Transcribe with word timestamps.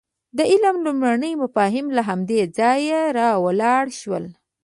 د 0.37 0.39
علم 0.51 0.75
لومړني 0.85 1.31
مفاهیم 1.43 1.87
له 1.97 2.01
همدې 2.09 2.41
ځایه 2.57 3.01
راولاړ 3.17 3.85
شول. 4.01 4.25